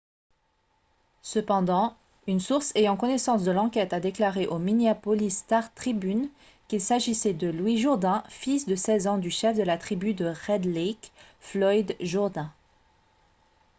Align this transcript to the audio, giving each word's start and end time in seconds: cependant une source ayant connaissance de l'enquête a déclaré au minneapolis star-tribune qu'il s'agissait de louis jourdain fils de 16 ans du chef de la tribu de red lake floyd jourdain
cependant 1.21 1.95
une 2.25 2.39
source 2.39 2.71
ayant 2.73 2.97
connaissance 2.97 3.43
de 3.43 3.51
l'enquête 3.51 3.93
a 3.93 3.99
déclaré 3.99 4.47
au 4.47 4.57
minneapolis 4.57 5.29
star-tribune 5.29 6.27
qu'il 6.67 6.81
s'agissait 6.81 7.35
de 7.35 7.47
louis 7.49 7.77
jourdain 7.77 8.23
fils 8.27 8.65
de 8.65 8.75
16 8.75 9.05
ans 9.05 9.17
du 9.19 9.29
chef 9.29 9.55
de 9.55 9.61
la 9.61 9.77
tribu 9.77 10.15
de 10.15 10.33
red 10.47 10.65
lake 10.65 11.11
floyd 11.39 11.95
jourdain 11.99 12.51